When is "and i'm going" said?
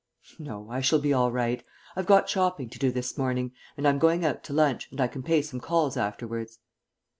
3.77-4.25